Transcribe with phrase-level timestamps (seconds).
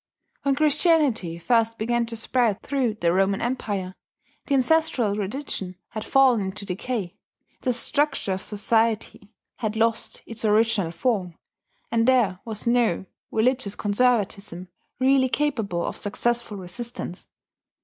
[0.41, 3.93] When Christianity first began to spread through the Roman empire,
[4.47, 7.13] the ancestral religion had fallen into decay,
[7.61, 11.37] the structure of society had lost its original form,
[11.91, 14.69] and there was no religious conservatism
[14.99, 17.27] really capable of successful resistance.